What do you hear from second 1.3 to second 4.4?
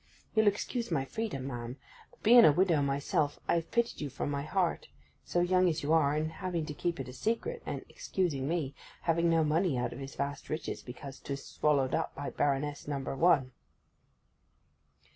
ma'am; but being a widow myself, I have pitied you from